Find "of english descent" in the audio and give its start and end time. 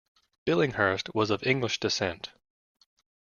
1.29-2.31